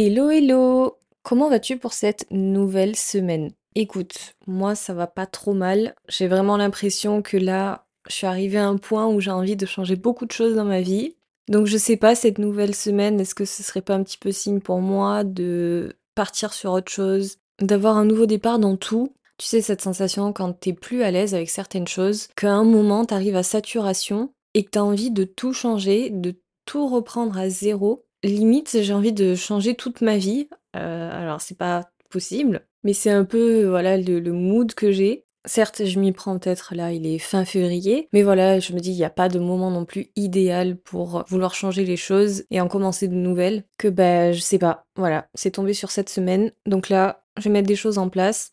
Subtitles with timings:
[0.00, 0.96] Hello, hello!
[1.24, 3.50] Comment vas-tu pour cette nouvelle semaine?
[3.74, 5.96] Écoute, moi ça va pas trop mal.
[6.06, 9.66] J'ai vraiment l'impression que là, je suis arrivée à un point où j'ai envie de
[9.66, 11.16] changer beaucoup de choses dans ma vie.
[11.48, 14.30] Donc je sais pas, cette nouvelle semaine, est-ce que ce serait pas un petit peu
[14.30, 19.12] signe pour moi de partir sur autre chose, d'avoir un nouveau départ dans tout?
[19.36, 23.04] Tu sais, cette sensation quand t'es plus à l'aise avec certaines choses, qu'à un moment
[23.04, 26.36] t'arrives à saturation et que t'as envie de tout changer, de
[26.66, 30.48] tout reprendre à zéro Limite, j'ai envie de changer toute ma vie.
[30.76, 35.24] Heu, alors c'est pas possible, mais c'est un peu, voilà, le le mood que j'ai.
[35.46, 38.90] Certes, je m'y prends peut-être là, il est fin février, mais voilà, je me dis:
[38.90, 42.60] «Il y a pas de moment non plus idéal pour vouloir changer les choses et
[42.60, 46.52] en commencer de nouvelles» que, bah, je sais pas, voilà, c'est tombé sur cette semaine.
[46.66, 48.50] Donc là, je vais mettre des choses en place.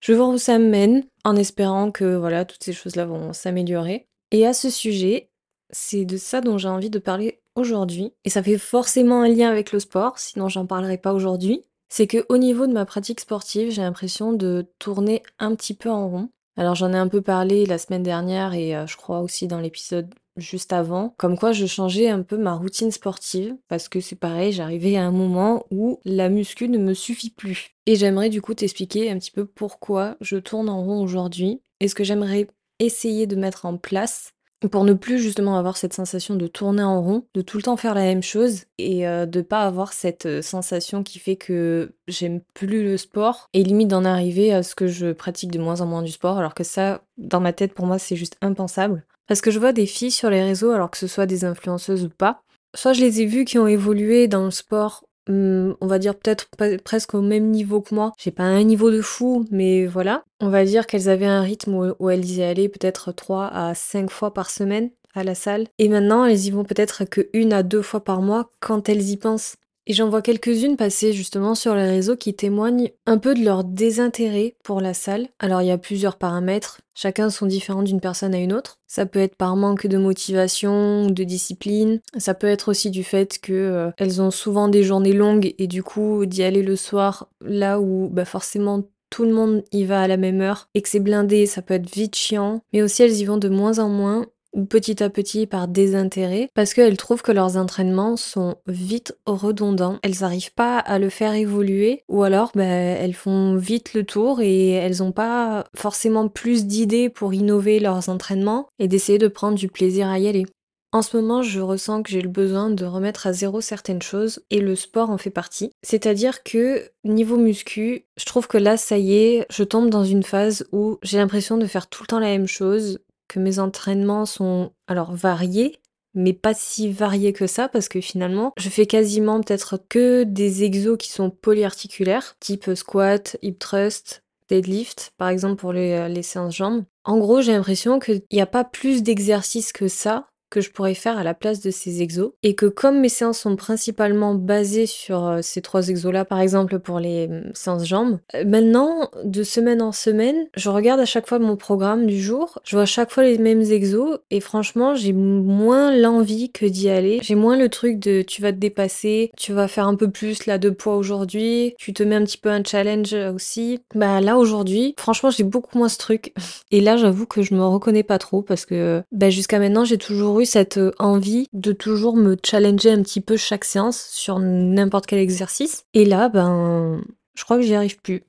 [0.00, 3.32] Je vais voir où ça me mène, en espérant que, voilà, toutes ces choses-là vont
[3.32, 4.08] s'améliorer.
[4.30, 5.30] Et à ce sujet,
[5.70, 9.50] c'est de ça dont j'ai envie de parler aujourd'hui, et ça fait forcément un lien
[9.50, 11.64] avec le sport, sinon j'en parlerai pas aujourd'hui.
[11.88, 15.90] C'est que au niveau de ma pratique sportive, j'ai l'impression de tourner un petit peu
[15.90, 16.28] en rond.
[16.56, 19.60] Alors j'en ai un peu parlé la semaine dernière et euh, je crois aussi dans
[19.60, 24.16] l'épisode juste avant, comme quoi je changeais un peu ma routine sportive parce que c'est
[24.16, 27.70] pareil, j'arrivais à un moment où la muscu ne me suffit plus.
[27.86, 31.88] Et j'aimerais du coup t'expliquer un petit peu pourquoi je tourne en rond aujourd'hui et
[31.88, 34.32] ce que j'aimerais essayer de mettre en place
[34.68, 37.76] pour ne plus justement avoir cette sensation de tourner en rond, de tout le temps
[37.76, 41.94] faire la même chose et euh, de pas avoir cette euh, sensation qui fait que
[42.08, 45.80] j'aime plus le sport et limite d'en arriver à ce que je pratique de moins
[45.80, 49.04] en moins du sport alors que ça dans ma tête pour moi c'est juste impensable.
[49.26, 52.04] Parce que je vois des filles sur les réseaux alors que ce soit des influenceuses
[52.04, 52.42] ou pas
[52.74, 56.14] soit je les ai vues qui ont évolué dans le sport Mmh, on va dire
[56.14, 56.48] peut-être
[56.82, 58.12] presque au même niveau que moi.
[58.18, 60.24] J'ai pas un niveau de fou, mais voilà.
[60.40, 64.10] On va dire qu'elles avaient un rythme où, elles y allaient peut-être 3 à 5
[64.10, 65.66] fois par semaine à la salle.
[65.78, 69.08] Et maintenant, elles y vont peut-être que une à deux fois par mois quand elles
[69.10, 69.56] y pensent.
[69.86, 73.64] Et j'en vois quelques-unes passer justement sur les réseaux qui témoignent un peu de leur
[73.64, 75.28] désintérêt pour la salle.
[75.38, 78.78] Alors il y a plusieurs paramètres, chacun sont différents d'une personne à une autre.
[78.86, 82.00] Ça peut être par manque de motivation ou de discipline.
[82.16, 85.66] Ça peut être aussi du fait que euh, elles ont souvent des journées longues et
[85.66, 90.00] du coup d'y aller le soir là où bah forcément tout le monde y va
[90.00, 92.62] à la même heure et que c'est blindé, ça peut être vite chiant.
[92.72, 94.26] Mais aussi elles y vont de moins en moins
[94.68, 100.20] petit à petit par désintérêt, parce qu'elles trouvent que leurs entraînements sont vite redondants, elles
[100.20, 104.70] n'arrivent pas à le faire évoluer, ou alors ben, elles font vite le tour et
[104.70, 109.68] elles n'ont pas forcément plus d'idées pour innover leurs entraînements et d'essayer de prendre du
[109.68, 110.46] plaisir à y aller.
[110.94, 114.44] En ce moment, je ressens que j'ai le besoin de remettre à zéro certaines choses
[114.50, 115.72] et le sport en fait partie.
[115.82, 120.22] C'est-à-dire que niveau muscu, je trouve que là, ça y est, je tombe dans une
[120.22, 124.26] phase où j'ai l'impression de faire tout le temps la même chose, que mes entraînements
[124.26, 125.80] sont alors variés,
[126.14, 130.62] mais pas si variés que ça parce que finalement, je fais quasiment peut-être que des
[130.64, 136.22] exos qui sont polyarticulaires, type squat, hip thrust, deadlift, par exemple pour les, euh, les
[136.22, 136.84] séances jambes.
[137.04, 140.94] En gros, j'ai l'impression qu'il n'y a pas plus d'exercices que ça que je pourrais
[140.94, 142.30] faire à la place de ces exos.
[142.44, 146.78] Et que comme mes séances sont principalement basées sur euh, ces trois exos-là, par exemple
[146.78, 151.26] pour les euh, séances jambes, euh, maintenant, de semaine en semaine, je regarde à chaque
[151.26, 154.94] fois mon programme du jour, je vois à chaque fois les mêmes exos, et franchement,
[154.94, 157.18] j'ai moins l'envie que d'y aller.
[157.20, 160.46] J'ai moins le truc de tu vas te dépasser, tu vas faire un peu plus
[160.46, 163.80] là de poids aujourd'hui, tu te mets un petit peu un challenge aussi.
[163.96, 166.32] Bah là aujourd'hui, franchement, j'ai beaucoup moins ce truc.
[166.70, 169.98] Et là, j'avoue que je me reconnais pas trop parce que bah, jusqu'à maintenant, j'ai
[169.98, 174.38] toujours eu cette euh, envie de toujours me challenger un petit peu chaque séance sur
[174.38, 175.84] n'importe quel exercice.
[175.94, 177.02] Et là, ben,
[177.34, 178.22] je crois que j'y arrive plus.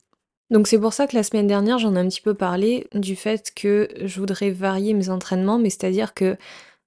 [0.52, 3.16] Donc c'est pour ça que la semaine dernière, j'en ai un petit peu parlé du
[3.16, 6.38] fait que je voudrais varier mes entraînements, mais c'est-à-dire que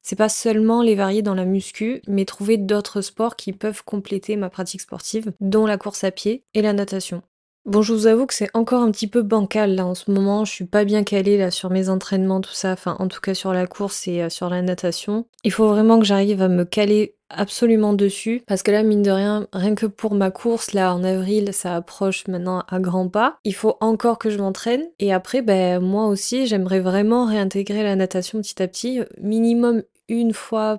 [0.02, 4.36] c'est pas seulement les varier dans la muscu, mais trouver d'autres sports qui peuvent compléter
[4.36, 7.22] ma pratique sportive, dont la course à pied et la natation.
[7.68, 10.46] Bon, je vous avoue que c'est encore un petit peu bancal là en ce moment.
[10.46, 12.72] Je suis pas bien calée là sur mes entraînements, tout ça.
[12.72, 15.26] Enfin, en tout cas sur la course et euh, sur la natation.
[15.44, 19.10] Il faut vraiment que j'arrive à me caler absolument dessus parce que là mine de
[19.10, 23.37] rien rien que pour ma course là en avril ça approche maintenant à grands pas
[23.44, 27.96] il faut encore que je m'entraîne et après ben moi aussi j'aimerais vraiment réintégrer la
[27.96, 30.78] natation petit à petit minimum une fois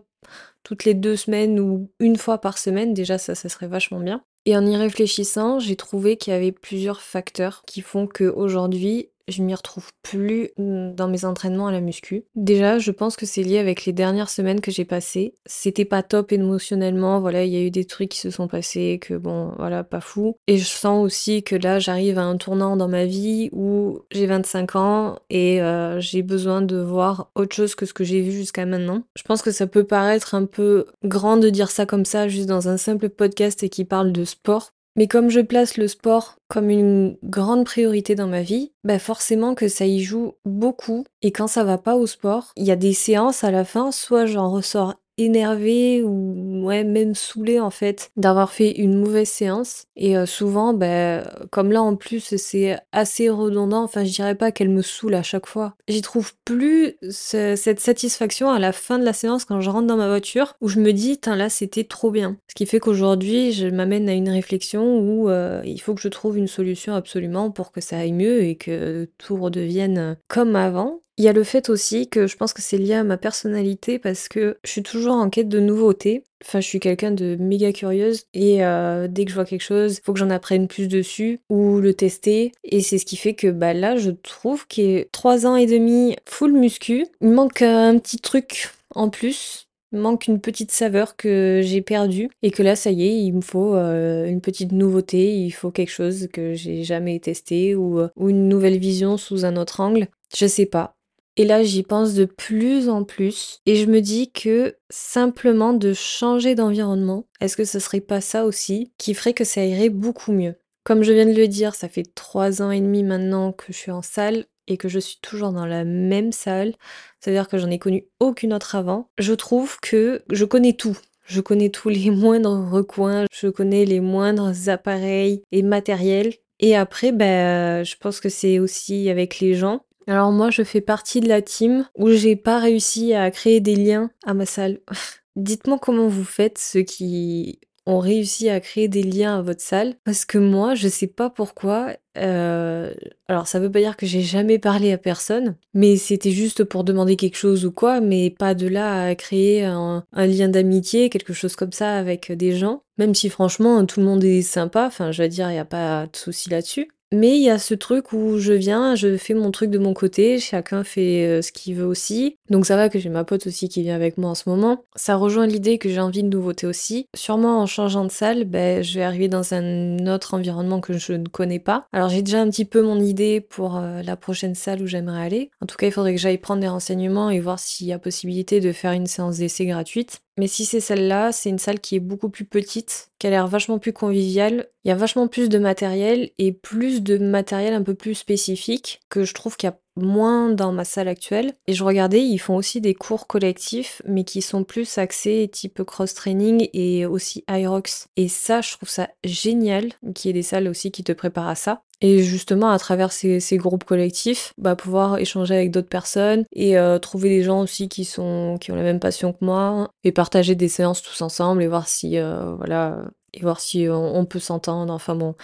[0.64, 4.24] toutes les deux semaines ou une fois par semaine déjà ça ça serait vachement bien
[4.46, 9.44] et en y réfléchissant, j'ai trouvé qu'il y avait plusieurs facteurs qui font qu'aujourd'hui, je
[9.44, 12.26] m'y retrouve plus mmh, dans mes entraînements à la muscu.
[12.36, 15.36] Déjà, je pense que c'est lié avec les dernières semaines que j'ai passées.
[15.46, 19.00] C'était pas top émotionnellement, voilà, il y a eu des trucs qui se sont passés
[19.02, 20.36] que bon, voilà, pas fou.
[20.48, 24.26] Et je sens aussi que là, j'arrive à un tournant dans ma vie où j'ai
[24.26, 28.31] 25 ans et euh, j'ai besoin de voir autre chose que ce que j'ai vu
[28.31, 29.04] jusqu'à maintenant.
[29.16, 32.48] Je pense que ça peut paraître un peu grand de dire ça comme ça, juste
[32.48, 34.72] dans un simple podcast et qui parle de sport.
[34.96, 39.56] Mais comme je place le sport comme une grande priorité dans ma vie, bah forcément
[39.56, 41.06] que ça y joue beaucoup.
[41.22, 43.92] Et quand ça va pas au sport, il y a des séances à la fin,
[43.92, 49.86] soit j'en ressors énervé ou ouais, même saoulé en fait d'avoir fait une mauvaise séance.
[49.95, 54.51] Et euh, souvent, ben, comme là en plus c'est assez redondant, enfin je dirais pas
[54.51, 55.75] qu'elle me saoule à chaque fois.
[55.88, 59.98] J'y trouve plus cette satisfaction à la fin de la séance quand je rentre dans
[59.98, 62.38] ma voiture où je me dis, là c'était trop bien.
[62.48, 66.07] Ce qui fait qu'aujourd'hui je m'amène à une réflexion où euh, il faut que je
[66.07, 71.01] trouve une solution absolument pour que ça aille mieux et que tout redevienne comme avant.
[71.19, 74.00] Il y a le fait aussi que je pense que c'est lié à ma personnalité
[74.00, 76.24] parce que je suis toujours en quête de nouveautés.
[76.42, 80.00] Enfin, je suis quelqu'un de méga curieuse et euh, dès que je vois quelque chose,
[80.01, 82.54] faut que j'en apprenne plus dessus ou le tester.
[82.63, 86.16] Et c'est ce qui fait que bah, là, je trouve qu'il trois ans et demi
[86.25, 87.06] full muscu.
[87.19, 89.68] Il manque un petit truc en plus.
[89.92, 93.42] Manque une petite saveur que j'ai perdue et que là, ça y est, il me
[93.42, 98.30] faut euh, une petite nouveauté, il faut quelque chose que j'ai jamais testé ou, ou
[98.30, 100.07] une nouvelle vision sous un autre angle.
[100.33, 100.95] Je sais pas.
[101.40, 103.62] Et là, j'y pense de plus en plus.
[103.66, 108.44] Et je me dis que simplement de changer d'environnement, est-ce que ce serait pas ça
[108.44, 110.56] aussi qui ferait que ça irait beaucoup mieux?
[110.84, 113.78] Comme je viens de le dire, ça fait trois ans et demi maintenant que je
[113.78, 116.76] suis en salle et que je suis toujours dans la même salle.
[117.22, 119.10] C'est-à-dire que j'en ai connu aucune autre avant.
[119.18, 120.98] Je trouve que je connais tout.
[121.26, 126.34] Je connais tous les moindres recoins, je connais les moindres appareils et matériels.
[126.60, 129.86] Et après, ben, je pense que c'est aussi avec les gens.
[130.07, 133.75] Alors moi, je fais partie de la team où j'ai pas réussi à créer des
[133.75, 134.80] liens à ma salle.
[135.36, 137.60] Dites-moi comment vous faites, ceux qui
[137.90, 141.30] ont réussi à créer des liens à votre salle, parce que moi, je sais pas
[141.30, 141.94] pourquoi.
[142.18, 142.94] Euh,
[143.28, 146.84] alors, ça veut pas dire que j'ai jamais parlé à personne, mais c'était juste pour
[146.84, 151.34] demander quelque chose ou quoi, mais pas de là à créer un, lien d'amitié, quelque
[151.34, 152.84] chose comme ça avec des gens.
[152.98, 155.66] Même si franchement, tout le monde est sympa, enfin, je veux dire, il y a
[155.66, 156.90] pas de souci là-dessus.
[157.12, 159.96] Mais il y a ce truc où je viens, je fais mon truc de mon
[159.96, 162.38] côté, chacun fait euh, ce qu'il veut aussi.
[162.52, 164.84] Donc ça va que j'ai ma pote aussi qui vient avec moi en ce moment.
[164.96, 167.08] Ça rejoint l'idée que j'ai envie de nouveauté aussi.
[167.16, 171.14] Sûrement en changeant de salle, ben, je vais arriver dans un autre environnement que je
[171.14, 171.88] ne connais pas.
[171.94, 175.22] Alors j'ai déjà un petit peu mon idée pour euh, la prochaine salle où j'aimerais
[175.22, 175.50] aller.
[175.62, 177.98] En tout cas, il faudrait que j'aille prendre des renseignements et voir s'il y a
[177.98, 180.22] possibilité de faire une séance d'essai gratuite.
[180.40, 183.46] Mais si c'est celle-là, c'est une salle qui est beaucoup plus petite, qui a l'air
[183.46, 184.70] vachement plus conviviale.
[184.86, 189.02] Il y a vachement plus de matériel et plus de matériel un peu plus spécifique
[189.10, 191.56] que je trouve qu'il y a moins dans ma salle actuelle.
[191.68, 195.84] Et je regardais, ils font aussi des cours collectifs, mais qui sont plus axés type
[195.84, 198.08] cross-training et aussi Irox.
[198.16, 201.50] Et ça, je trouve ça génial, qu'il y ait des salles aussi qui te préparent
[201.50, 201.84] à ça.
[202.01, 206.98] Et justement, à travers ces, groupes collectifs, bah, pouvoir échanger avec d'autres personnes et euh,
[206.98, 210.56] trouver des gens aussi qui sont qui ont la même passion que moi et partager
[210.56, 213.01] des séances tous ensemble et voir si euh, voilà
[213.34, 214.94] et voir si on, peut s'entendre.
[214.94, 215.36] Enfin bon,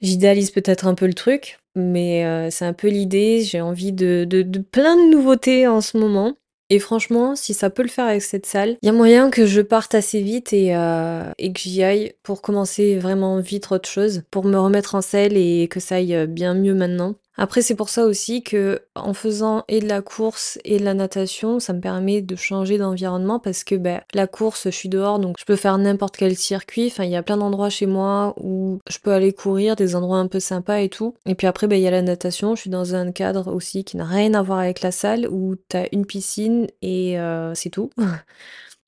[0.00, 3.42] j'idéalise peut-être un peu le truc, mais euh, c'est un peu l'idée.
[3.42, 6.34] J'ai envie de, de, de plein de nouveautés en ce moment.
[6.72, 9.44] Et franchement, si ça peut le faire avec cette salle, il y a moyen que
[9.44, 13.86] je parte assez vite et, euh, et que j'y aille pour commencer vraiment vite autre
[13.86, 17.14] chose, pour me remettre en selle et que ça aille bien mieux maintenant.
[17.36, 20.92] Après, c'est pour ça aussi que en faisant et de la course et de la
[20.92, 25.18] natation, ça me permet de changer d'environnement parce que ben, la course, je suis dehors,
[25.18, 26.88] donc je peux faire n'importe quel circuit.
[26.88, 30.18] Enfin, il y a plein d'endroits chez moi où je peux aller courir, des endroits
[30.18, 31.14] un peu sympas et tout.
[31.24, 32.54] Et puis après, ben, il y a la natation.
[32.54, 35.56] Je suis dans un cadre aussi qui n'a rien à voir avec la salle où
[35.68, 37.90] t'as une piscine et euh, c'est tout.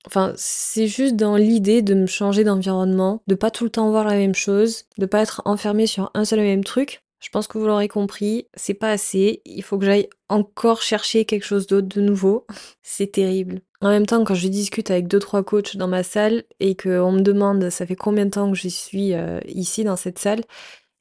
[0.07, 4.05] Enfin, c'est juste dans l'idée de me changer d'environnement, de pas tout le temps voir
[4.05, 7.04] la même chose, de pas être enfermé sur un seul et même truc.
[7.25, 9.41] Je pense que vous l'aurez compris, c'est pas assez.
[9.47, 12.47] Il faut que j'aille encore chercher quelque chose d'autre de nouveau.
[12.83, 13.63] c'est terrible.
[13.81, 17.13] En même temps, quand je discute avec deux trois coachs dans ma salle et qu'on
[17.13, 20.43] me demande ça fait combien de temps que je suis euh, ici dans cette salle,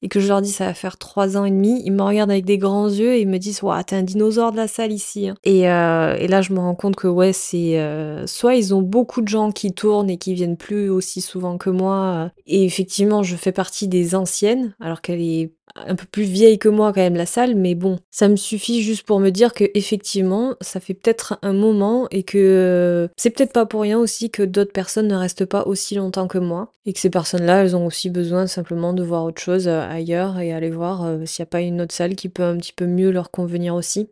[0.01, 2.31] et que je leur dis ça va faire trois ans et demi, ils me regardent
[2.31, 4.91] avec des grands yeux et ils me disent Waouh, t'es un dinosaure de la salle
[4.91, 5.29] ici.
[5.29, 5.35] Hein.
[5.45, 8.81] Et, euh, et, là, je me rends compte que ouais, c'est euh, soit ils ont
[8.81, 12.31] beaucoup de gens qui tournent et qui viennent plus aussi souvent que moi.
[12.45, 16.69] Et effectivement, je fais partie des anciennes, alors qu'elle est un peu plus vieille que
[16.69, 19.65] moi quand même la salle, mais bon, ça me suffit juste pour me dire que
[19.73, 24.43] effectivement, ça fait peut-être un moment et que c'est peut-être pas pour rien aussi que
[24.43, 27.85] d'autres personnes ne restent pas aussi longtemps que moi et que ces personnes-là, elles ont
[27.85, 31.47] aussi besoin simplement de voir autre chose euh, ailleurs et aller voir euh, s'il n'y
[31.47, 34.09] a pas une autre salle qui peut un petit peu mieux leur convenir aussi.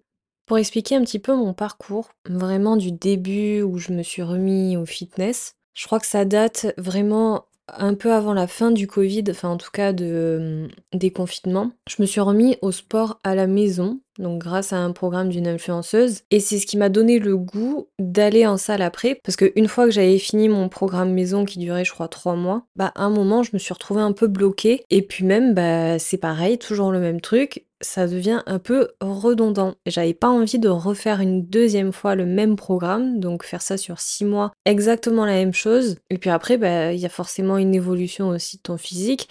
[0.47, 4.75] Pour expliquer un petit peu mon parcours, vraiment du début où je me suis remis
[4.75, 7.45] au fitness, je crois que ça date vraiment
[7.77, 12.01] un peu avant la fin du Covid, enfin en tout cas hum, des confinements, je
[12.01, 16.21] me suis remis au sport à la maison, donc grâce à un programme d'une influenceuse.
[16.31, 19.85] Et c'est ce qui m'a donné le goût d'aller en salle après, parce qu'une fois
[19.85, 23.09] que j'avais fini mon programme maison qui durait je crois trois mois, bah à un
[23.09, 24.85] moment je me suis retrouvée un peu bloquée.
[24.89, 29.75] Et puis même, bah c'est pareil, toujours le même truc ça devient un peu redondant.
[29.85, 33.99] J'avais pas envie de refaire une deuxième fois le même programme, donc faire ça sur
[33.99, 35.97] six mois, exactement la même chose.
[36.09, 39.27] Et puis après, bah, il y a forcément une évolution aussi de ton physique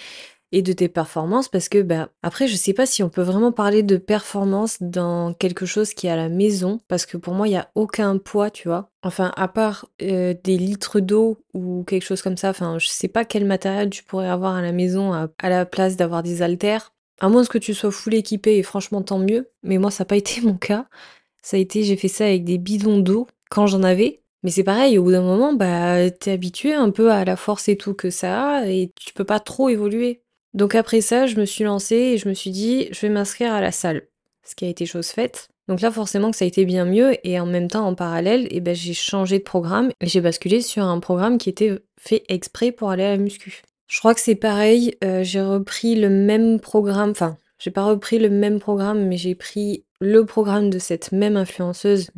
[0.53, 3.53] et de tes performances parce que bah après je sais pas si on peut vraiment
[3.53, 7.47] parler de performance dans quelque chose qui est à la maison parce que pour moi
[7.47, 11.85] il y a aucun poids tu vois enfin à part euh, des litres d'eau ou
[11.85, 14.73] quelque chose comme ça enfin je sais pas quel matériel tu pourrais avoir à la
[14.73, 18.57] maison à, à la place d'avoir des haltères à moins que tu sois full équipé,
[18.59, 20.87] et franchement tant mieux, mais moi ça n'a pas été mon cas.
[21.43, 24.23] Ça a été, j'ai fait ça avec des bidons d'eau quand j'en avais.
[24.43, 27.69] Mais c'est pareil, au bout d'un moment, bah t'es habitué un peu à la force
[27.69, 30.23] et tout que ça a, et tu peux pas trop évoluer.
[30.55, 33.53] Donc après ça, je me suis lancée et je me suis dit, je vais m'inscrire
[33.53, 34.09] à la salle.
[34.47, 35.49] Ce qui a été chose faite.
[35.69, 38.49] Donc là, forcément que ça a été bien mieux, et en même temps, en parallèle,
[38.51, 42.25] eh ben, j'ai changé de programme, et j'ai basculé sur un programme qui était fait
[42.29, 43.63] exprès pour aller à la muscu.
[43.91, 48.21] Je crois que c'est pareil, euh, j'ai repris le même programme, enfin, j'ai pas repris
[48.21, 52.09] le même programme, mais j'ai pris le programme de cette même influenceuse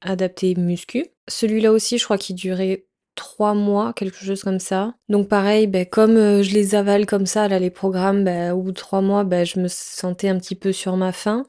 [0.00, 1.06] adapté muscu.
[1.28, 4.94] Celui-là aussi, je crois qu'il durait trois mois, quelque chose comme ça.
[5.08, 8.70] Donc pareil, ben, comme euh, je les avale comme ça, là, les programmes, ben, de
[8.72, 11.46] trois mois, ben, je me sentais un petit peu sur ma faim.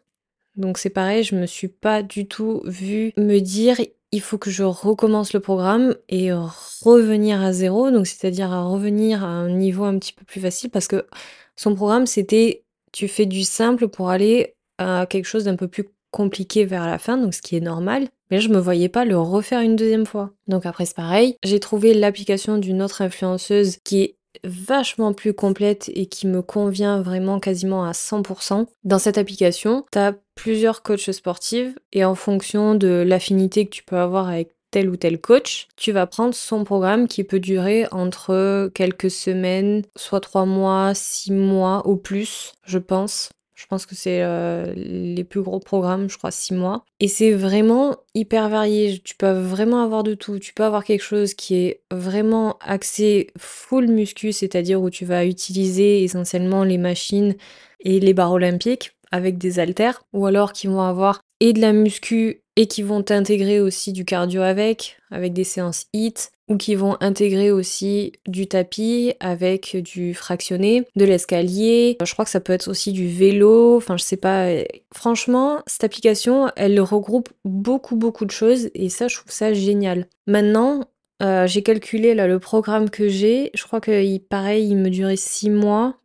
[0.56, 3.78] Donc c'est pareil, je me suis pas du tout vue me dire
[4.14, 9.24] il faut que je recommence le programme et revenir à zéro, donc c'est-à-dire à revenir
[9.24, 11.08] à un niveau un petit peu plus facile parce que
[11.56, 15.90] son programme c'était tu fais du simple pour aller à quelque chose d'un peu plus
[16.12, 18.08] compliqué vers la fin, donc ce qui est normal.
[18.30, 20.30] Mais je me voyais pas le refaire une deuxième fois.
[20.48, 25.90] Donc après c'est pareil, j'ai trouvé l'application d'une autre influenceuse qui est vachement plus complète
[25.94, 28.68] et qui me convient vraiment quasiment à 100%.
[28.84, 33.84] Dans cette application, tu as plusieurs coachs sportifs et en fonction de l'affinité que tu
[33.84, 37.86] peux avoir avec tel ou tel coach, tu vas prendre son programme qui peut durer
[37.92, 43.30] entre quelques semaines, soit trois mois, six mois au plus, je pense.
[43.54, 46.84] Je pense que c'est euh, les plus gros programmes, je crois, six mois.
[47.00, 49.00] Et c'est vraiment hyper varié.
[49.04, 50.40] Tu peux vraiment avoir de tout.
[50.40, 55.26] Tu peux avoir quelque chose qui est vraiment axé full muscu, c'est-à-dire où tu vas
[55.26, 57.36] utiliser essentiellement les machines
[57.80, 61.72] et les barres olympiques avec des haltères, ou alors qui vont avoir et de la
[61.72, 66.76] muscu et qui vont intégrer aussi du cardio avec, avec des séances HIT, ou qui
[66.76, 71.98] vont intégrer aussi du tapis avec du fractionné, de l'escalier.
[72.04, 74.48] Je crois que ça peut être aussi du vélo, enfin je sais pas.
[74.94, 80.08] Franchement, cette application, elle regroupe beaucoup beaucoup de choses et ça je trouve ça génial.
[80.28, 80.86] Maintenant,
[81.22, 85.16] euh, j'ai calculé là le programme que j'ai, je crois que pareil, il me durait
[85.16, 85.96] 6 mois.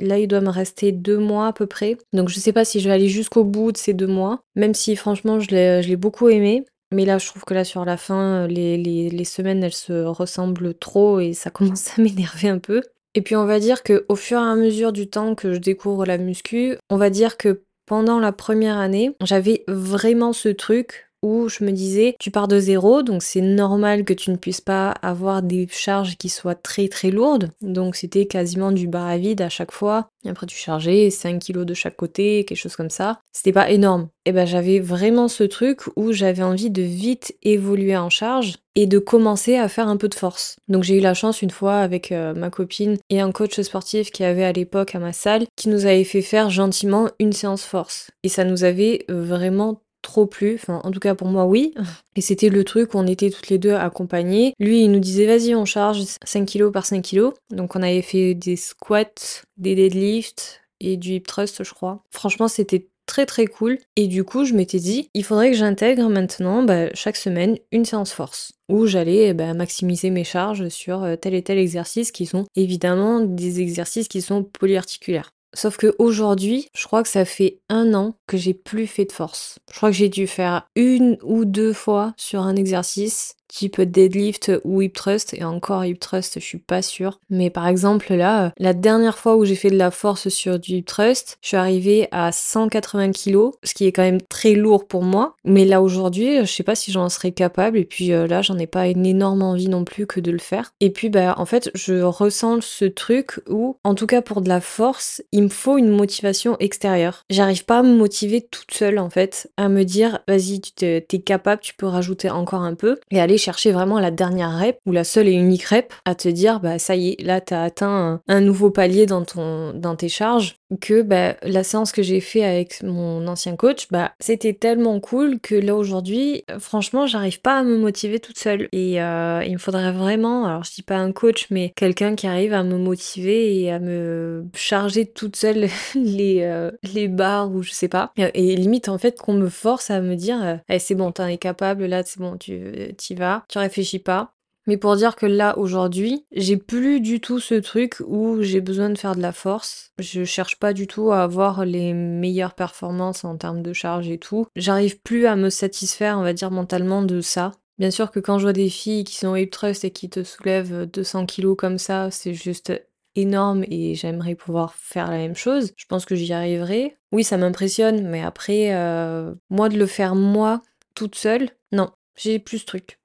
[0.00, 1.96] Là, il doit me rester deux mois à peu près.
[2.12, 4.74] Donc, je sais pas si je vais aller jusqu'au bout de ces deux mois, même
[4.74, 6.64] si franchement, je l'ai beaucoup aimé.
[6.90, 10.74] Mais là, je trouve que là, sur la fin, les, les, semaines, elles se ressemblent
[10.74, 12.82] trop et ça commence à m'énerver un peu.
[13.14, 15.58] Et puis, on va dire que au fur et à mesure du temps que je
[15.58, 21.07] découvre la muscu, on va dire que pendant la première année, j'avais vraiment ce truc
[21.22, 24.60] où je me disais, tu pars de zéro, donc c'est normal que tu ne puisses
[24.60, 27.50] pas avoir des charges qui soient très très lourdes.
[27.60, 30.08] Donc c'était quasiment du bar à vide à chaque fois.
[30.24, 33.20] Et après tu chargeais 5 kilos de chaque côté, quelque chose comme ça.
[33.32, 34.08] C'était pas énorme.
[34.24, 38.86] Et ben j'avais vraiment ce truc où j'avais envie de vite évoluer en charge et
[38.86, 40.56] de commencer à faire un peu de force.
[40.68, 44.10] Donc j'ai eu la chance une fois avec euh, ma copine et un coach sportif
[44.10, 47.64] qui avait à l'époque à ma salle qui nous avait fait faire gentiment une séance
[47.64, 48.10] force.
[48.22, 50.54] Et ça nous avait vraiment trop plus.
[50.54, 51.74] Enfin, en tout cas, pour moi, oui.
[52.16, 54.54] Et c'était le truc où on était toutes les deux accompagnées.
[54.58, 57.30] Lui, il nous disait, vas-y, on charge 5 kg par 5 kg.
[57.50, 62.02] Donc, on avait fait des squats, des deadlifts et du hip thrust, je crois.
[62.10, 63.78] Franchement, c'était très très cool.
[63.96, 67.84] Et du coup, je m'étais dit, il faudrait que j'intègre maintenant bah, chaque semaine une
[67.84, 72.26] séance force où j'allais bah, maximiser mes charges sur euh, tel et tel exercice qui
[72.26, 75.32] sont évidemment des exercices qui sont polyarticulaires.
[75.54, 79.12] Sauf que aujourd'hui, je crois que ça fait un an que j'ai plus fait de
[79.12, 79.58] force.
[79.70, 84.52] Je crois que j'ai dû faire une ou deux fois sur un exercice type deadlift
[84.64, 87.20] ou hip thrust et encore hip thrust je suis pas sûre.
[87.30, 90.76] Mais par exemple là la dernière fois où j'ai fait de la force sur du
[90.76, 94.86] hip thrust je suis arrivée à 180 kg ce qui est quand même très lourd
[94.86, 95.34] pour moi.
[95.44, 98.58] Mais là aujourd'hui je sais pas si j'en serais capable et puis euh, là j'en
[98.58, 100.72] ai pas une énorme envie non plus que de le faire.
[100.80, 104.48] Et puis bah en fait je ressens ce truc où en tout cas pour de
[104.48, 107.24] la force il me faut une motivation extérieure.
[107.30, 111.18] J'arrive pas à me motiver toute seule en fait à me dire vas-y tu t'es
[111.24, 112.98] capable tu peux rajouter encore un peu.
[113.10, 116.28] Et aller chercher vraiment la dernière rep ou la seule et unique rep à te
[116.28, 119.96] dire bah ça y est, là tu as atteint un, nouveau palier dans ton dans
[119.96, 124.52] tes charges que bah, la séance que j'ai fait avec mon ancien coach, bah c'était
[124.52, 128.68] tellement cool que là aujourd'hui, franchement, j'arrive pas à me motiver toute seule.
[128.72, 132.26] Et euh, il me faudrait vraiment, alors je dis pas un coach, mais quelqu'un qui
[132.26, 137.62] arrive à me motiver et à me charger toute seule les euh, les barres ou
[137.62, 138.12] je sais pas.
[138.16, 141.26] Et limite en fait qu'on me force à me dire euh, eh, c'est bon, t'en
[141.26, 144.34] es capable, là c'est bon, tu y vas tu réfléchis pas.
[144.68, 148.90] Mais pour dire que là, aujourd'hui, j'ai plus du tout ce truc où j'ai besoin
[148.90, 149.92] de faire de la force.
[149.98, 154.18] Je cherche pas du tout à avoir les meilleures performances en termes de charge et
[154.18, 154.46] tout.
[154.56, 157.52] J'arrive plus à me satisfaire, on va dire, mentalement de ça.
[157.78, 160.22] Bien sûr que quand je vois des filles qui sont hip trust et qui te
[160.22, 162.72] soulèvent 200 kilos comme ça, c'est juste
[163.14, 165.72] énorme et j'aimerais pouvoir faire la même chose.
[165.76, 166.96] Je pense que j'y arriverai.
[167.12, 170.60] Oui, ça m'impressionne, mais après, euh, moi de le faire moi,
[170.94, 172.98] toute seule, non, j'ai plus ce truc.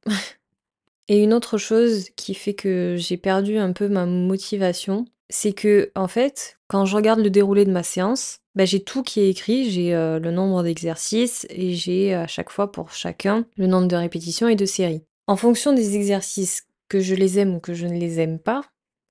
[1.07, 5.91] Et une autre chose qui fait que j'ai perdu un peu ma motivation, c'est que
[5.95, 9.29] en fait, quand je regarde le déroulé de ma séance, bah, j'ai tout qui est
[9.29, 13.87] écrit, j'ai euh, le nombre d'exercices et j'ai à chaque fois pour chacun le nombre
[13.87, 15.03] de répétitions et de séries.
[15.27, 18.61] En fonction des exercices que je les aime ou que je ne les aime pas,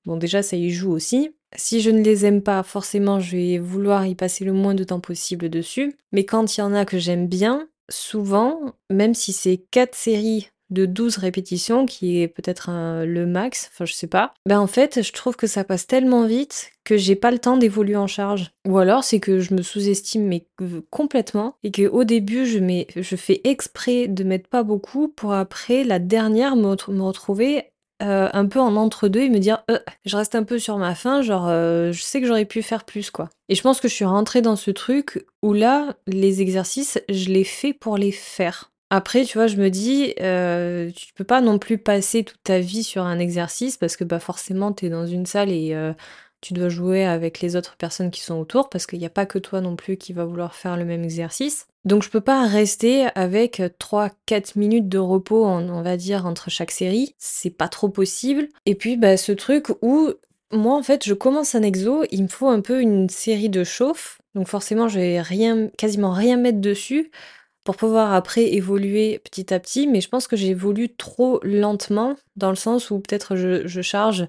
[0.05, 1.31] bon déjà ça y joue aussi.
[1.55, 4.83] Si je ne les aime pas, forcément je vais vouloir y passer le moins de
[4.83, 5.95] temps possible dessus.
[6.11, 10.49] Mais quand il y en a que j'aime bien, souvent, même si c'est quatre séries
[10.69, 12.69] de 12 répétitions, qui est peut-être
[13.05, 16.25] le max, enfin je sais pas, ben en fait je trouve que ça passe tellement
[16.25, 18.51] vite que j'ai pas le temps d'évoluer en charge.
[18.67, 20.47] Ou alors c'est que je me sous-estime mais
[20.89, 25.33] complètement et que au début je mets, je fais exprès de mettre pas beaucoup pour
[25.33, 27.72] après la dernière me, me retrouver
[28.03, 30.95] euh, un peu en entre-deux et me dire euh, je reste un peu sur ma
[30.95, 33.29] faim, genre euh, je sais que j'aurais pu faire plus quoi.
[33.49, 37.29] Et je pense que je suis rentrée dans ce truc où là, les exercices, je
[37.29, 38.71] les fais pour les faire.
[38.89, 42.83] Après, tu vois, je me dis, tu peux pas non plus passer toute ta vie
[42.83, 45.75] sur un exercice parce que bah forcément tu es dans une salle et
[46.43, 49.25] tu dois jouer avec les autres personnes qui sont autour parce qu'il n'y a pas
[49.25, 51.67] que toi non plus qui va vouloir faire le même exercice.
[51.85, 56.71] Donc je peux pas rester avec 3-4 minutes de repos, on va dire, entre chaque
[56.71, 57.15] série.
[57.17, 58.49] C'est pas trop possible.
[58.65, 60.11] Et puis bah, ce truc où
[60.51, 63.63] moi en fait je commence un exo, il me faut un peu une série de
[63.63, 64.19] chauffe.
[64.35, 67.09] Donc forcément je vais rien, quasiment rien mettre dessus
[67.63, 69.87] pour pouvoir après évoluer petit à petit.
[69.87, 74.27] Mais je pense que j'évolue trop lentement dans le sens où peut-être je, je charge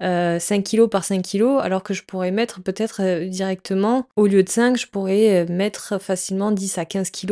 [0.00, 4.26] 5 euh, kilos par 5 kilos, alors que je pourrais mettre peut-être euh, directement, au
[4.26, 7.28] lieu de 5, je pourrais euh, mettre facilement 10 à 15 kilos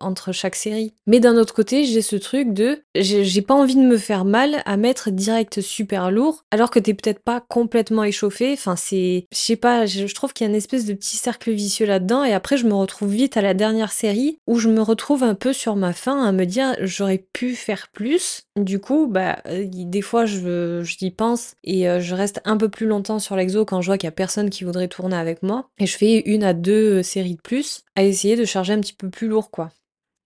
[0.00, 0.92] entre chaque série.
[1.06, 4.62] Mais d'un autre côté, j'ai ce truc de, j'ai pas envie de me faire mal
[4.64, 8.52] à mettre direct super lourd, alors que t'es peut-être pas complètement échauffé.
[8.52, 11.50] Enfin, c'est, je sais pas, je, trouve qu'il y a une espèce de petit cercle
[11.52, 14.80] vicieux là-dedans, et après, je me retrouve vite à la dernière série où je me
[14.80, 18.44] retrouve un peu sur ma faim à me dire, j'aurais pu faire plus.
[18.56, 22.68] Du coup, bah, des fois, je, j'y pense et et euh, je reste un peu
[22.68, 25.42] plus longtemps sur l'exo quand je vois qu'il y a personne qui voudrait tourner avec
[25.42, 25.68] moi.
[25.78, 28.80] Et je fais une à deux euh, séries de plus à essayer de charger un
[28.80, 29.70] petit peu plus lourd quoi.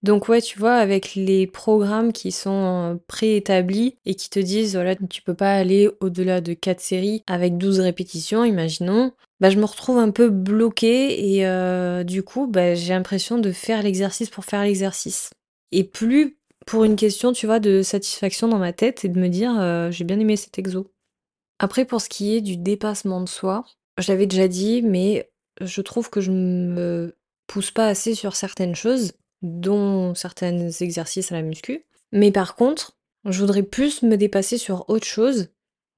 [0.03, 4.75] Donc ouais, tu vois, avec les programmes qui sont euh, préétablis et qui te disent,
[4.75, 9.59] voilà, tu peux pas aller au-delà de 4 séries avec 12 répétitions, imaginons, bah je
[9.59, 14.47] me retrouve un peu bloquée et du coup, bah, j'ai l'impression de faire l'exercice pour
[14.47, 15.31] faire l'exercice.
[15.71, 19.29] Et plus pour une question, tu vois, de satisfaction dans ma tête et de me
[19.29, 20.87] dire, j'ai bien aimé cet exo.
[21.63, 23.67] Après, pour ce qui est du dépassement de soi,
[23.99, 27.15] je l'avais déjà dit, mais je trouve que je me
[27.47, 31.85] pousse pas assez sur certaines choses, dont certains exercices à la muscu.
[32.13, 32.97] Mais par contre,
[33.27, 35.51] je voudrais plus me dépasser sur autre chose,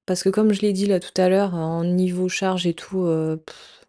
[0.04, 3.04] parce que comme je l'ai dit là tout à l'heure, en niveau charge et tout,
[3.04, 3.36] euh,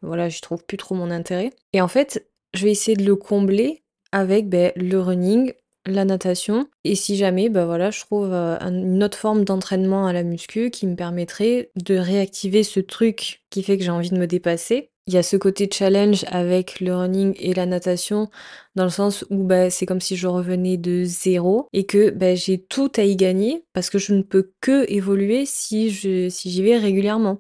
[0.04, 1.50] voilà, je trouve plus trop mon intérêt.
[1.74, 3.82] Et en fait, je vais essayer de le combler
[4.12, 5.54] avec ben, le running,
[5.86, 10.14] la natation et si jamais, bah voilà, je trouve, euh, une autre forme d'entraînement à
[10.14, 14.18] la muscu qui me permettrait de réactiver ce truc qui fait que j'ai envie de
[14.18, 14.90] me dépasser.
[15.08, 18.30] Il y a ce côté challenge avec le running et la natation
[18.76, 22.36] dans le sens où, bah, c'est comme si je revenais de zéro et que, bah,
[22.36, 26.50] j'ai tout à y gagner parce que je ne peux que évoluer si je si
[26.50, 27.40] j'y vais régulièrement.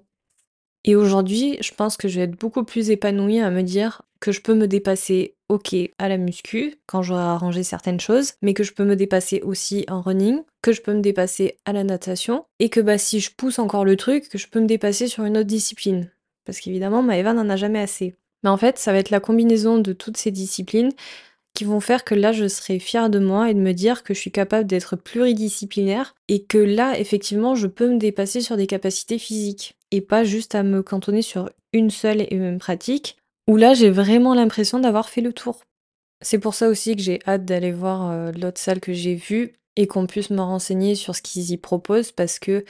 [0.83, 4.31] Et aujourd'hui, je pense que je vais être beaucoup plus épanouie à me dire que
[4.31, 8.63] je peux me dépasser, ok, à la muscu, quand j'aurai arrangé certaines choses, mais que
[8.63, 12.45] je peux me dépasser aussi en running, que je peux me dépasser à la natation,
[12.59, 15.25] et que bah si je pousse encore le truc, que je peux me dépasser sur
[15.25, 16.09] une autre discipline.
[16.45, 18.15] Parce qu'évidemment, Maëva n'en a jamais assez.
[18.43, 20.93] Mais en fait, ça va être la combinaison de toutes ces disciplines
[21.53, 24.13] qui vont faire que là, je serai fière de moi et de me dire que
[24.13, 28.67] je suis capable d'être pluridisciplinaire et que là, effectivement, je peux me dépasser sur des
[28.67, 33.57] capacités physiques et pas juste à me cantonner sur une seule et même pratique où
[33.57, 35.63] là, j'ai vraiment l'impression d'avoir fait le tour.
[36.21, 39.53] C'est pour ça aussi que j'ai hâte d'aller voir euh, l'autre salle que j'ai vue
[39.75, 42.63] et qu'on puisse me renseigner sur ce qu'ils y proposent parce que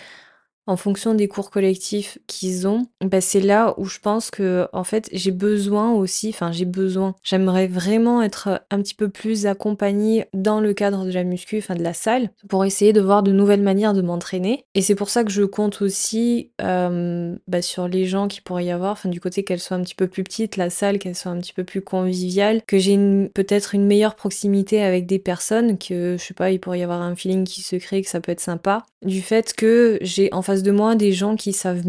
[0.66, 4.84] en fonction des cours collectifs qu'ils ont, bah, c'est là où je pense que en
[4.84, 10.26] fait j'ai besoin aussi, enfin j'ai besoin, j'aimerais vraiment être un petit peu plus accompagnée
[10.34, 13.32] dans le cadre de la muscu, enfin de la salle, pour essayer de voir de
[13.32, 14.66] nouvelles manières de m'entraîner.
[14.76, 18.66] Et c'est pour ça que je compte aussi euh, bah, sur les gens qui pourraient
[18.66, 21.16] y avoir, enfin du côté qu'elle soit un petit peu plus petite, la salle qu'elle
[21.16, 22.98] soit un petit peu plus conviviale, que j'ai
[23.34, 27.02] peut-être une meilleure proximité avec des personnes, que je sais pas, il pourrait y avoir
[27.02, 30.42] un feeling qui se crée, que ça peut être sympa, du fait que j'ai en
[30.42, 31.84] face de moi des gens qui savent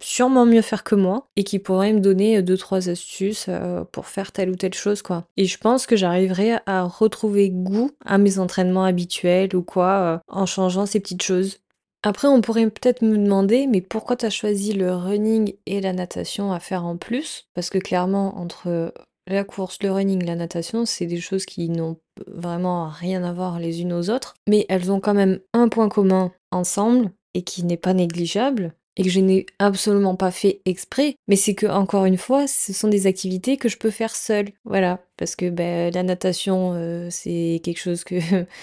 [0.00, 4.06] sûrement mieux faire que moi et qui pourraient me donner deux trois astuces euh, pour
[4.06, 5.24] faire telle ou telle chose quoi.
[5.36, 10.18] Et je pense que j'arriverai à retrouver goût à mes entraînements habituels ou quoi euh,
[10.26, 11.58] en changeant ces petites choses.
[12.04, 15.92] Après, on pourrait peut-être me demander, mais pourquoi tu as choisi le running et la
[15.92, 17.48] natation à faire en plus?
[17.54, 18.92] Parce que clairement, entre
[19.26, 23.58] la course, le running, la natation, c'est des choses qui n'ont vraiment rien à voir
[23.58, 27.64] les unes aux autres, mais elles ont quand même un point commun ensemble et qui
[27.64, 32.04] n'est pas négligeable et que je n'ai absolument pas fait exprès, mais c'est que encore
[32.04, 35.94] une fois, ce sont des activités que je peux faire seule, voilà, parce que ben,
[35.94, 38.16] la natation euh, c'est quelque chose que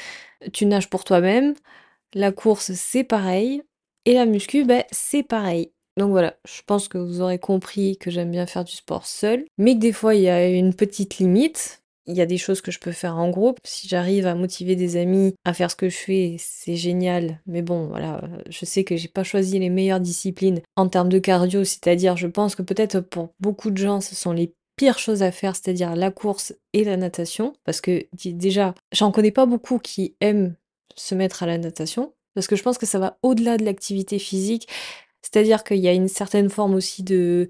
[0.53, 1.55] tu nages pour toi-même,
[2.13, 3.63] la course c'est pareil,
[4.03, 5.71] et la muscu ben, c'est pareil.
[5.97, 9.45] Donc voilà, je pense que vous aurez compris que j'aime bien faire du sport seul,
[9.57, 11.81] mais que des fois il y a une petite limite.
[12.07, 13.59] Il y a des choses que je peux faire en groupe.
[13.63, 17.41] Si j'arrive à motiver des amis à faire ce que je fais, c'est génial.
[17.47, 21.19] Mais bon, voilà, je sais que j'ai pas choisi les meilleures disciplines en termes de
[21.19, 25.23] cardio, c'est-à-dire je pense que peut-être pour beaucoup de gens, ce sont les pires choses
[25.23, 27.55] à faire, c'est-à-dire la course et la natation.
[27.63, 30.55] Parce que déjà, j'en connais pas beaucoup qui aiment
[30.95, 32.13] se mettre à la natation.
[32.35, 34.67] Parce que je pense que ça va au-delà de l'activité physique.
[35.21, 37.49] C'est-à-dire qu'il y a une certaine forme aussi de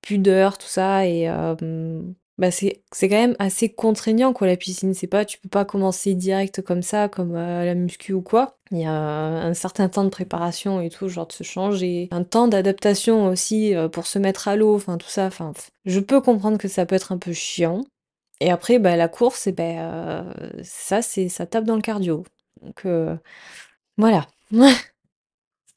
[0.00, 1.30] pudeur, tout ça, et
[2.38, 4.94] bah c'est quand même assez contraignant quoi la piscine.
[4.94, 8.58] C'est pas, tu peux pas commencer direct comme ça, comme à la muscu ou quoi.
[8.70, 12.24] Il y a un certain temps de préparation et tout, genre de se changer, un
[12.24, 15.26] temps d'adaptation aussi pour se mettre à l'eau, enfin tout ça.
[15.26, 15.52] Enfin,
[15.84, 17.84] je peux comprendre que ça peut être un peu chiant.
[18.40, 22.24] Et après, bah la course, et ben ça c'est ça tape dans le cardio.
[22.62, 22.86] Donc
[23.96, 24.26] voilà.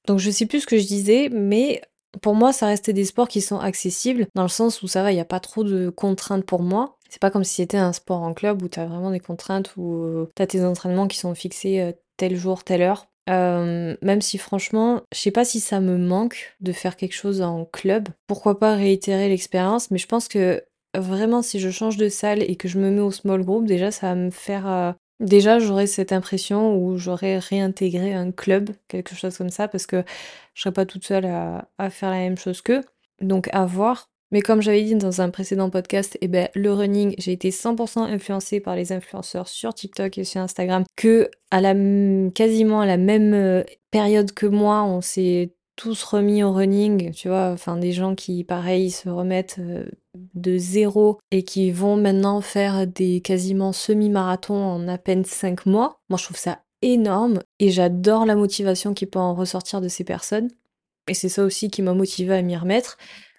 [0.08, 1.82] Donc je sais plus ce que je disais, mais
[2.22, 5.12] pour moi, ça restait des sports qui sont accessibles, dans le sens où ça va,
[5.12, 6.98] il n'y a pas trop de contraintes pour moi.
[7.10, 9.74] C'est pas comme si c'était un sport en club où tu as vraiment des contraintes,
[9.78, 13.08] où euh, tu as tes entraînements qui sont fixés euh, tel jour, telle heure.
[13.30, 17.42] Euh, même si franchement, je sais pas si ça me manque de faire quelque chose
[17.42, 18.08] en club.
[18.28, 20.64] Pourquoi pas réitérer l'expérience, mais je pense que
[20.98, 23.92] vraiment si je change de salle et que je me mets au small group, déjà
[23.92, 29.36] ça va me faire Déjà, j'aurais cette impression où j'aurais réintégré un club, quelque chose
[29.38, 30.04] comme ça, parce que
[30.54, 32.84] je serais pas toute seule à, faire la même chose qu'eux.
[33.20, 34.10] Donc à voir.
[34.32, 38.02] Mais comme j'avais dit dans un précédent podcast, eh ben, le running, j'ai été 100%
[38.02, 41.74] influencée par les influenceurs sur TikTok et sur Instagram, que à la,
[42.32, 47.30] quasiment à la même euh, période que moi, on s'est tous remis au running, tu
[47.30, 49.86] vois, enfin des gens qui, pareil, se remettent euh,
[50.34, 56.02] de zéro et qui vont maintenant faire des quasiment semi-marathons en à peine 5 mois.
[56.10, 60.04] Moi, je trouve ça énorme et j'adore la motivation qui peut en ressortir de ces
[60.04, 60.50] personnes.
[61.08, 62.98] Et c'est ça aussi qui m'a motivée à m'y remettre.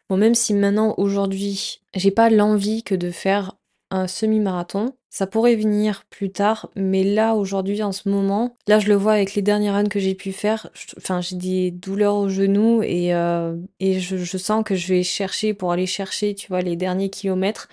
[0.08, 3.57] Bon, même si maintenant, aujourd'hui, j'ai pas l'envie que de faire
[3.90, 8.88] un semi-marathon, ça pourrait venir plus tard, mais là, aujourd'hui, en ce moment, là, je
[8.88, 10.68] le vois avec les derniers runs que j'ai pu faire.
[10.98, 15.02] Enfin, j'ai des douleurs au genou et, euh, et je, je, sens que je vais
[15.02, 17.68] chercher pour aller chercher, tu vois, les derniers kilomètres.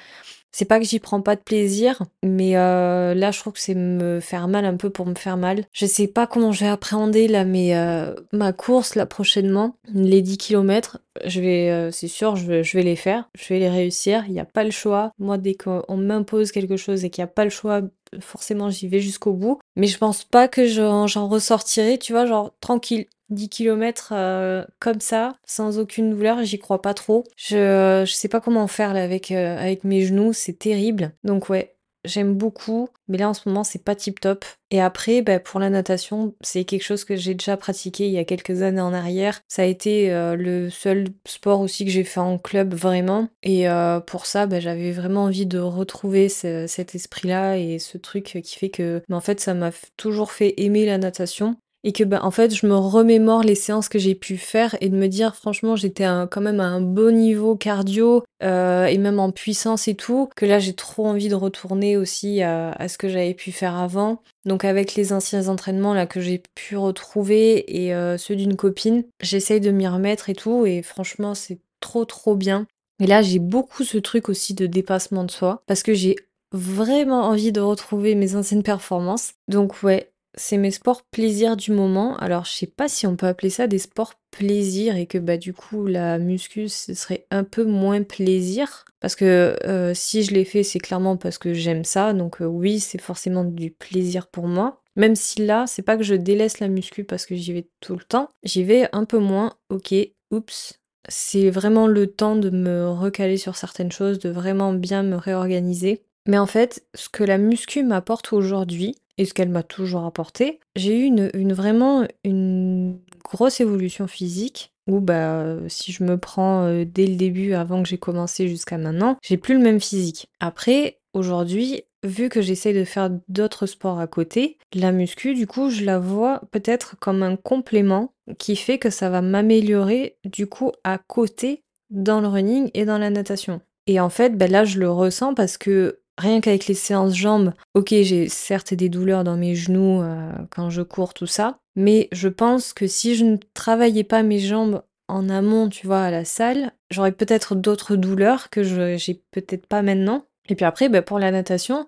[0.57, 3.75] C'est pas que j'y prends pas de plaisir, mais euh, là je trouve que c'est
[3.75, 5.65] me faire mal un peu pour me faire mal.
[5.73, 10.21] Je sais pas comment je vais appréhender là mais euh, ma course là prochainement, les
[10.21, 13.59] 10 km, je vais euh, c'est sûr, je vais, je vais les faire, je vais
[13.59, 15.11] les réussir, il n'y a pas le choix.
[15.19, 17.81] Moi dès qu'on m'impose quelque chose et qu'il n'y a pas le choix,
[18.21, 19.59] forcément j'y vais jusqu'au bout.
[19.75, 23.05] Mais je pense pas que j'en ressortirai, tu vois, genre tranquille.
[23.29, 27.23] 10 km euh, comme ça, sans aucune douleur, j'y crois pas trop.
[27.35, 31.11] Je, je sais pas comment faire là avec, euh, avec mes genoux, c'est terrible.
[31.23, 31.74] Donc ouais,
[32.05, 34.45] j'aime beaucoup, mais là en ce moment c'est pas tip top.
[34.71, 38.17] Et après, bah, pour la natation, c'est quelque chose que j'ai déjà pratiqué il y
[38.17, 39.41] a quelques années en arrière.
[39.47, 43.29] Ça a été euh, le seul sport aussi que j'ai fait en club vraiment.
[43.43, 48.39] Et euh, pour ça, bah, j'avais vraiment envie de retrouver cet esprit-là et ce truc
[48.43, 52.03] qui fait que, mais en fait, ça m'a toujours fait aimer la natation et que
[52.03, 55.07] bah, en fait je me remémore les séances que j'ai pu faire et de me
[55.07, 59.87] dire franchement j'étais quand même à un beau niveau cardio euh, et même en puissance
[59.87, 63.51] et tout que là j'ai trop envie de retourner aussi à, ce que j'avais pu
[63.51, 64.21] faire avant.
[64.45, 69.03] Donc avec les anciens entraînements là que j'ai pu retrouver et euh, ceux d'une copine
[69.21, 72.65] j'essaye de m'y remettre et tout et franchement c'est trop trop bien.
[72.99, 76.15] Et là j'ai beaucoup ce truc aussi de dépassement de soi parce que j'ai
[76.51, 79.33] vraiment envie de retrouver mes anciennes performances.
[79.47, 82.17] Donc ouais c'est mes sports plaisir du moment.
[82.17, 85.37] Alors, je sais pas si on peut appeler ça des sports plaisir et que bah
[85.37, 88.85] du coup la muscu ce serait un peu moins plaisir.
[88.99, 92.13] Parce que euh, si je l'ai fait c'est clairement parce que j'aime ça.
[92.13, 94.81] Donc euh, oui c'est forcément du plaisir pour moi.
[94.95, 97.95] Même si là c'est pas que je délaisse la muscu parce que j'y vais tout
[97.95, 99.53] le temps j'y vais un peu moins.
[99.69, 99.93] Ok
[100.31, 100.79] oups.
[101.07, 106.03] C'est vraiment le temps de me recaler sur certaines choses de vraiment bien me réorganiser.
[106.27, 110.59] Mais en fait ce que la muscu m'apporte aujourd'hui et ce qu'elle m'a toujours apporté,
[110.75, 116.85] j'ai eu une, vraiment une grosse évolution physique où bah si je me prends euh,
[116.85, 120.27] dès le début avant que j'ai commencé jusqu'à maintenant, j'ai plus le même physique.
[120.39, 125.69] Après aujourd'hui, vu que j'essaye de faire d'autres sports à côté, la muscu du coup,
[125.69, 130.71] je la vois peut-être comme un complément qui fait que ça va m'améliorer du coup
[130.83, 133.61] à côté dans le running et dans la natation.
[133.87, 137.53] Et en fait, ben là, je le ressens parce que Rien qu'avec les séances jambes,
[137.73, 142.07] ok, j'ai certes des douleurs dans mes genoux euh, quand je cours, tout ça, mais
[142.11, 146.11] je pense que si je ne travaillais pas mes jambes en amont, tu vois, à
[146.11, 150.25] la salle, j'aurais peut-être d'autres douleurs que j'ai peut-être pas maintenant.
[150.47, 151.85] Et puis après, bah, pour la natation,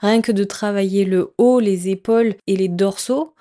[0.00, 3.34] rien que de travailler le haut, les épaules et les dorsaux,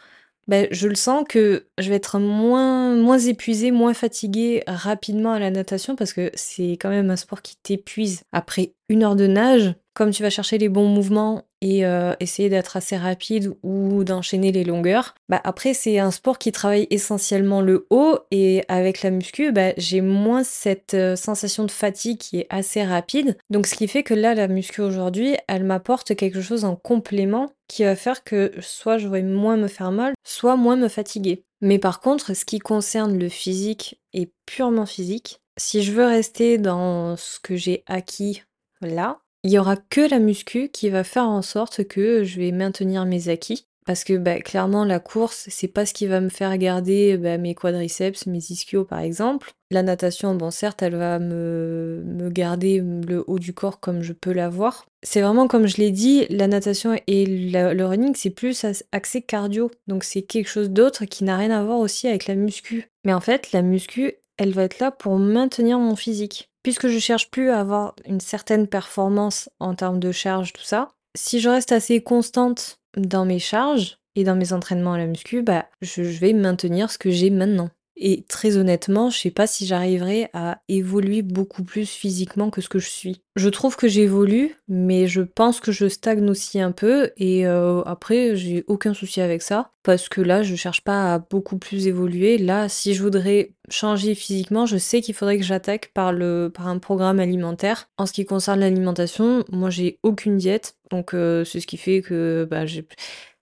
[0.48, 5.40] bah, je le sens que je vais être moins, moins épuisée, moins fatiguée rapidement à
[5.40, 9.28] la natation parce que c'est quand même un sport qui t'épuise après une heure de
[9.28, 14.04] nage comme tu vas chercher les bons mouvements et euh, essayer d'être assez rapide ou
[14.04, 19.02] d'enchaîner les longueurs, bah après c'est un sport qui travaille essentiellement le haut et avec
[19.02, 23.40] la muscu, bah, j'ai moins cette euh, sensation de fatigue qui est assez rapide.
[23.50, 27.50] Donc ce qui fait que là la muscu aujourd'hui, elle m'apporte quelque chose en complément
[27.68, 31.44] qui va faire que soit je vais moins me faire mal, soit moins me fatiguer.
[31.62, 36.60] Mais par contre, ce qui concerne le physique et purement physique, si je veux rester
[36.60, 38.44] dans ce que j'ai acquis
[38.80, 42.52] là, il y aura que la muscu qui va faire en sorte que je vais
[42.52, 43.66] maintenir mes acquis.
[43.86, 47.38] Parce que bah, clairement, la course, c'est pas ce qui va me faire garder bah,
[47.38, 49.54] mes quadriceps, mes ischios par exemple.
[49.72, 54.12] La natation, bon, certes, elle va me, me garder le haut du corps comme je
[54.12, 54.86] peux l'avoir.
[55.04, 59.72] C'est vraiment comme je l'ai dit, la natation et le running, c'est plus axé cardio.
[59.88, 62.90] Donc c'est quelque chose d'autre qui n'a rien à voir aussi avec la muscu.
[63.06, 67.00] Mais en fait, la muscu, elle va être là pour maintenir mon physique puisque je
[67.00, 71.48] cherche plus à avoir une certaine performance en termes de charge, tout ça, si je
[71.48, 76.02] reste assez constante dans mes charges et dans mes entraînements à la muscu, bah, je
[76.02, 77.70] vais maintenir ce que j'ai maintenant.
[78.00, 82.70] Et très honnêtement, je sais pas si j'arriverai à évoluer beaucoup plus physiquement que ce
[82.70, 83.24] que je suis.
[83.36, 87.12] Je trouve que j'évolue, mais je pense que je stagne aussi un peu.
[87.18, 89.72] Et euh, après, j'ai aucun souci avec ça.
[89.82, 92.38] Parce que là, je cherche pas à beaucoup plus évoluer.
[92.38, 97.20] Là, si je voudrais changer physiquement, je sais qu'il faudrait que j'attaque par un programme
[97.20, 97.90] alimentaire.
[97.98, 100.76] En ce qui concerne l'alimentation, moi j'ai aucune diète.
[100.92, 102.86] Donc euh, c'est ce qui fait que bah, j'ai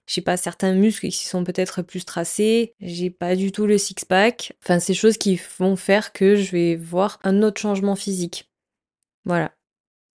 [0.08, 4.54] j'ai pas certains muscles qui sont peut-être plus tracés, j'ai pas du tout le six-pack.
[4.64, 8.50] Enfin, ces choses qui vont faire que je vais voir un autre changement physique.
[9.26, 9.54] Voilà.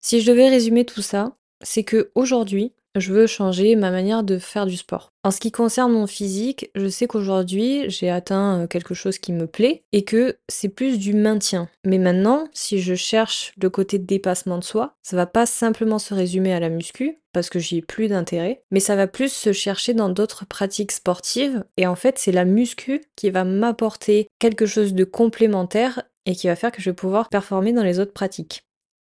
[0.01, 4.37] Si je devais résumer tout ça, c'est que aujourd'hui, je veux changer ma manière de
[4.37, 5.11] faire du sport.
[5.23, 9.31] En ce qui concerne mon physique, je sais qu'aujourd'hui j'ai atteint euh, quelque chose qui
[9.31, 11.69] me plaît et que c'est plus du maintien.
[11.85, 16.13] Mais maintenant, si je cherche le côté dépassement de soi, ça va pas simplement se
[16.13, 19.53] résumer à la muscu parce que j'y ai plus d'intérêt, mais ça va plus se
[19.53, 24.65] chercher dans d'autres pratiques sportives et en fait, c'est la muscu qui va m'apporter quelque
[24.65, 28.13] chose de complémentaire et qui va faire que je vais pouvoir performer dans les autres
[28.13, 28.63] pratiques.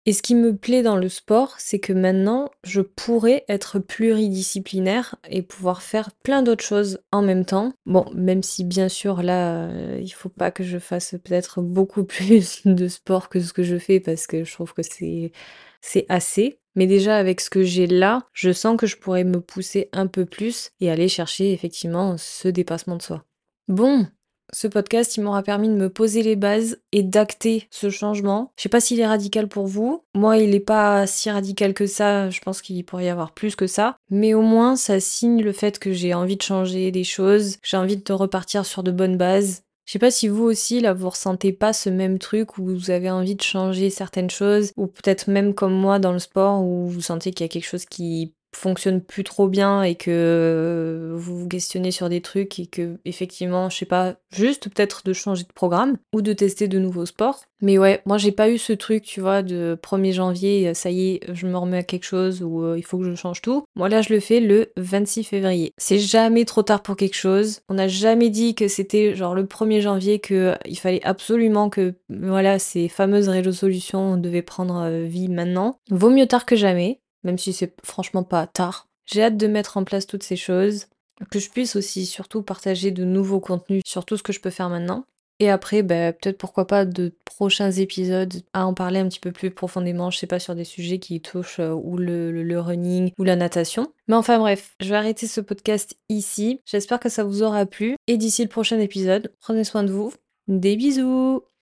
[0.07, 5.17] Et ce qui me plaît dans le sport, c'est que maintenant, je pourrais être pluridisciplinaire
[5.31, 7.73] et pouvoir faire plein d'autres choses en même temps.
[7.87, 12.05] Bon, même si bien sûr là, euh, il faut pas que je fasse peut-être beaucoup
[12.05, 15.33] plus de sport que ce que je fais parce que je trouve que c'est
[15.81, 16.59] c'est assez.
[16.77, 20.07] Mais déjà avec ce que j'ai là, je sens que je pourrais me pousser un
[20.07, 23.25] peu plus et aller chercher effectivement ce dépassement de soi.
[23.69, 24.07] Bon,
[24.53, 28.53] Ce podcast, il m'aura permis de me poser les bases et d'acter ce changement.
[28.57, 30.05] Je sais pas s'il est radical pour vous.
[30.15, 32.31] Moi, il est pas si radical que ça.
[32.31, 33.97] Je pense qu'il pourrait y avoir plus que ça.
[34.11, 37.57] Mais au moins, ça signe le fait que j'ai envie de changer des choses.
[37.63, 39.63] J'ai envie de repartir sur de bonnes bases.
[39.87, 42.91] Je sais pas si vous aussi, là, vous ressentez pas ce même truc où vous
[42.91, 46.87] avez envie de changer certaines choses, ou peut-être même comme moi dans le sport où
[46.87, 51.39] vous sentez qu'il y a quelque chose qui fonctionne plus trop bien et que vous
[51.39, 55.45] vous questionnez sur des trucs et que effectivement, je sais pas, juste peut-être de changer
[55.45, 57.45] de programme ou de tester de nouveaux sports.
[57.61, 61.15] Mais ouais, moi j'ai pas eu ce truc, tu vois, de 1er janvier, ça y
[61.15, 63.65] est, je me remets à quelque chose ou euh, il faut que je change tout.
[63.75, 65.73] Moi là, je le fais le 26 février.
[65.79, 67.61] C'est jamais trop tard pour quelque chose.
[67.69, 71.95] On n'a jamais dit que c'était genre le 1er janvier que il fallait absolument que
[72.11, 75.79] voilà, ces fameuses résolutions devaient prendre euh, vie maintenant.
[75.91, 78.89] Vaut mieux tard que jamais même si c'est franchement pas tard.
[79.07, 80.87] J'ai hâte de mettre en place toutes ces choses,
[81.31, 84.51] que je puisse aussi surtout partager de nouveaux contenus sur tout ce que je peux
[84.51, 85.05] faire maintenant.
[85.41, 89.33] Et après, bah, peut-être pourquoi pas de prochains épisodes à en parler un petit peu
[89.33, 93.11] plus profondément, je sais pas, sur des sujets qui touchent euh, ou le, le, running
[93.19, 93.93] ou la natation.
[94.07, 96.61] Mais enfin bref, je vais arrêter ce podcast ici.
[96.67, 97.97] J'espère que ça vous aura plu.
[98.07, 100.13] Et d'ici le prochain épisode, prenez soin de vous.
[100.47, 101.43] Des bisous